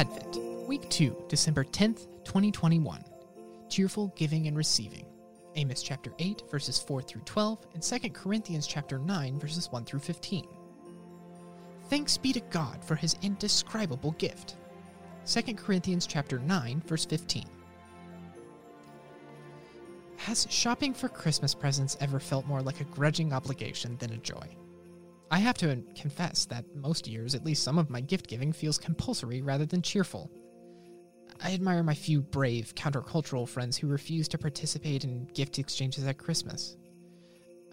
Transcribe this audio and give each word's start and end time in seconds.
Advent, 0.00 0.38
Week 0.66 0.88
2, 0.88 1.14
December 1.28 1.62
10th, 1.62 2.06
2021. 2.24 3.04
Cheerful 3.68 4.10
Giving 4.16 4.46
and 4.46 4.56
Receiving. 4.56 5.04
Amos 5.56 5.82
chapter 5.82 6.14
8, 6.18 6.44
verses 6.50 6.78
4 6.78 7.02
through 7.02 7.20
12, 7.26 7.66
and 7.74 7.82
2 7.82 8.08
Corinthians 8.08 8.66
chapter 8.66 8.98
9, 8.98 9.38
verses 9.38 9.70
1 9.70 9.84
through 9.84 10.00
15. 10.00 10.46
Thanks 11.90 12.16
be 12.16 12.32
to 12.32 12.40
God 12.48 12.82
for 12.82 12.94
his 12.94 13.14
indescribable 13.20 14.12
gift. 14.12 14.56
2 15.26 15.52
Corinthians 15.52 16.06
chapter 16.06 16.38
9, 16.38 16.82
verse 16.86 17.04
15. 17.04 17.44
Has 20.16 20.46
shopping 20.48 20.94
for 20.94 21.10
Christmas 21.10 21.54
presents 21.54 21.98
ever 22.00 22.18
felt 22.18 22.46
more 22.46 22.62
like 22.62 22.80
a 22.80 22.84
grudging 22.84 23.34
obligation 23.34 23.98
than 23.98 24.14
a 24.14 24.16
joy? 24.16 24.48
I 25.30 25.38
have 25.38 25.56
to 25.58 25.82
confess 25.94 26.44
that 26.46 26.74
most 26.74 27.06
years, 27.06 27.34
at 27.34 27.44
least 27.44 27.62
some 27.62 27.78
of 27.78 27.88
my 27.88 28.00
gift 28.00 28.26
giving 28.26 28.52
feels 28.52 28.78
compulsory 28.78 29.42
rather 29.42 29.64
than 29.64 29.80
cheerful. 29.80 30.30
I 31.40 31.54
admire 31.54 31.82
my 31.82 31.94
few 31.94 32.20
brave, 32.20 32.74
countercultural 32.74 33.48
friends 33.48 33.76
who 33.76 33.86
refuse 33.86 34.26
to 34.28 34.38
participate 34.38 35.04
in 35.04 35.26
gift 35.32 35.58
exchanges 35.58 36.04
at 36.04 36.18
Christmas. 36.18 36.76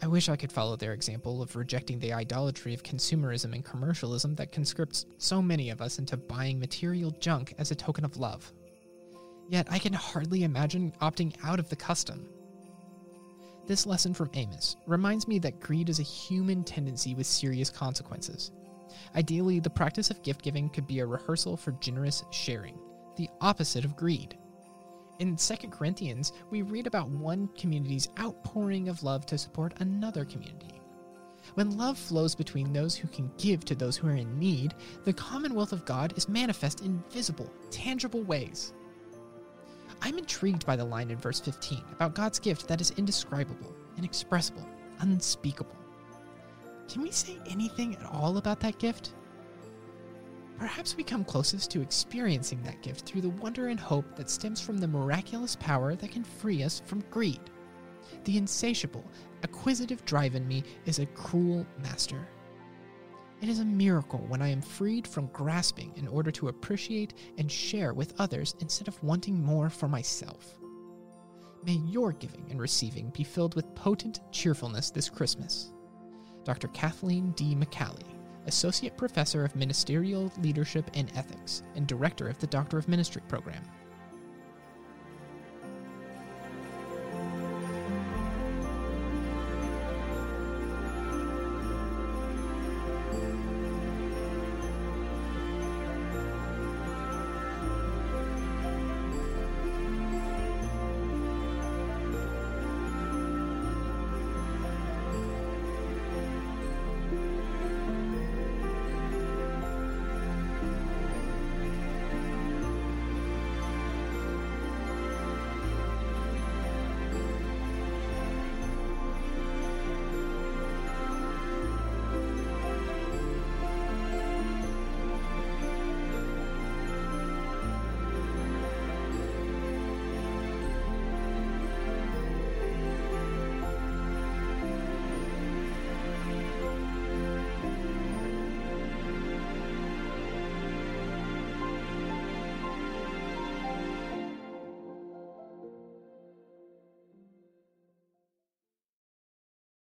I 0.01 0.07
wish 0.07 0.29
I 0.29 0.35
could 0.35 0.51
follow 0.51 0.75
their 0.75 0.93
example 0.93 1.41
of 1.41 1.55
rejecting 1.55 1.97
the 1.97 2.13
idolatry 2.13 2.75
of 2.75 2.83
consumerism 2.83 3.53
and 3.53 3.65
commercialism 3.65 4.35
that 4.35 4.51
conscripts 4.51 5.07
so 5.17 5.41
many 5.41 5.71
of 5.71 5.81
us 5.81 5.97
into 5.97 6.15
buying 6.15 6.59
material 6.59 7.09
junk 7.19 7.55
as 7.57 7.71
a 7.71 7.75
token 7.75 8.05
of 8.05 8.17
love. 8.17 8.53
Yet 9.49 9.67
I 9.71 9.79
can 9.79 9.93
hardly 9.93 10.43
imagine 10.43 10.93
opting 11.01 11.33
out 11.43 11.59
of 11.59 11.69
the 11.69 11.75
custom. 11.75 12.29
This 13.67 13.85
lesson 13.85 14.13
from 14.13 14.29
Amos 14.33 14.77
reminds 14.85 15.27
me 15.27 15.39
that 15.39 15.59
greed 15.59 15.89
is 15.89 15.99
a 15.99 16.03
human 16.03 16.63
tendency 16.63 17.15
with 17.15 17.27
serious 17.27 17.69
consequences. 17.69 18.51
Ideally, 19.13 19.59
the 19.59 19.69
practice 19.69 20.09
of 20.09 20.23
gift 20.23 20.41
giving 20.41 20.69
could 20.69 20.87
be 20.87 20.99
a 20.99 21.05
rehearsal 21.05 21.57
for 21.57 21.73
generous 21.73 22.23
sharing, 22.31 22.79
the 23.17 23.29
opposite 23.41 23.83
of 23.83 23.97
greed. 23.97 24.37
In 25.19 25.35
2 25.35 25.55
Corinthians, 25.69 26.31
we 26.49 26.61
read 26.61 26.87
about 26.87 27.09
one 27.09 27.49
community's 27.57 28.07
outpouring 28.17 28.87
of 28.87 29.03
love 29.03 29.25
to 29.25 29.37
support 29.37 29.73
another 29.81 30.23
community. 30.23 30.79
When 31.55 31.77
love 31.77 31.97
flows 31.97 32.35
between 32.35 32.71
those 32.71 32.95
who 32.95 33.09
can 33.09 33.29
give 33.37 33.65
to 33.65 33.75
those 33.75 33.97
who 33.97 34.07
are 34.07 34.15
in 34.15 34.39
need, 34.39 34.75
the 35.03 35.11
commonwealth 35.11 35.73
of 35.73 35.83
God 35.83 36.13
is 36.15 36.29
manifest 36.29 36.81
in 36.81 37.03
visible, 37.09 37.51
tangible 37.69 38.23
ways. 38.23 38.71
I'm 40.01 40.17
intrigued 40.17 40.65
by 40.65 40.75
the 40.75 40.85
line 40.85 41.09
in 41.09 41.17
verse 41.17 41.39
15 41.39 41.83
about 41.91 42.15
God's 42.15 42.39
gift 42.39 42.67
that 42.67 42.81
is 42.81 42.91
indescribable, 42.91 43.75
inexpressible, 43.97 44.67
unspeakable. 44.99 45.75
Can 46.87 47.01
we 47.01 47.11
say 47.11 47.37
anything 47.47 47.95
at 47.95 48.05
all 48.05 48.37
about 48.37 48.59
that 48.61 48.79
gift? 48.79 49.13
Perhaps 50.57 50.97
we 50.97 51.03
come 51.03 51.23
closest 51.23 51.69
to 51.71 51.81
experiencing 51.81 52.61
that 52.63 52.81
gift 52.81 53.05
through 53.05 53.21
the 53.21 53.29
wonder 53.29 53.67
and 53.67 53.79
hope 53.79 54.15
that 54.15 54.29
stems 54.29 54.59
from 54.59 54.77
the 54.77 54.87
miraculous 54.87 55.55
power 55.55 55.95
that 55.95 56.11
can 56.11 56.23
free 56.23 56.63
us 56.63 56.81
from 56.85 57.03
greed. 57.11 57.41
The 58.23 58.37
insatiable, 58.37 59.03
acquisitive 59.43 60.03
drive 60.05 60.35
in 60.35 60.47
me 60.47 60.63
is 60.85 60.99
a 60.99 61.05
cruel 61.07 61.65
master. 61.83 62.27
It 63.39 63.49
is 63.49 63.59
a 63.59 63.65
miracle 63.65 64.25
when 64.27 64.41
I 64.41 64.47
am 64.47 64.61
freed 64.61 65.07
from 65.07 65.27
grasping 65.27 65.93
in 65.95 66.07
order 66.07 66.31
to 66.31 66.47
appreciate 66.47 67.13
and 67.37 67.51
share 67.51 67.93
with 67.93 68.19
others 68.19 68.55
instead 68.61 68.87
of 68.87 69.01
wanting 69.03 69.43
more 69.43 69.69
for 69.69 69.87
myself. 69.87 70.57
May 71.63 71.73
your 71.73 72.13
giving 72.13 72.47
and 72.49 72.59
receiving 72.59 73.11
be 73.11 73.23
filled 73.23 73.55
with 73.55 73.75
potent 73.75 74.21
cheerfulness 74.31 74.89
this 74.89 75.07
Christmas. 75.09 75.71
Dr. 76.45 76.69
Kathleen 76.69 77.31
D. 77.31 77.55
McCallie, 77.55 78.15
Associate 78.47 78.97
Professor 78.97 79.43
of 79.43 79.55
Ministerial 79.55 80.31
Leadership 80.39 80.89
and 80.95 81.11
Ethics 81.15 81.61
and 81.75 81.85
Director 81.85 82.29
of 82.29 82.39
the 82.39 82.47
Doctor 82.47 82.79
of 82.79 82.87
Ministry 82.87 83.21
program. 83.27 83.61